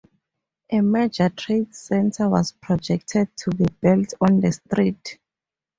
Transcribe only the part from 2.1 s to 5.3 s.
was projected to be built on the street.